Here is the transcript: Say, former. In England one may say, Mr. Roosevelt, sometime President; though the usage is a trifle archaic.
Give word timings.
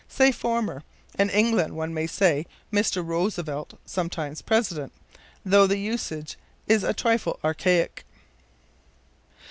Say, 0.07 0.31
former. 0.31 0.81
In 1.19 1.29
England 1.29 1.75
one 1.75 1.93
may 1.93 2.07
say, 2.07 2.47
Mr. 2.73 3.05
Roosevelt, 3.05 3.77
sometime 3.85 4.33
President; 4.47 4.91
though 5.45 5.67
the 5.67 5.77
usage 5.77 6.39
is 6.65 6.83
a 6.83 6.91
trifle 6.91 7.39
archaic. 7.43 8.03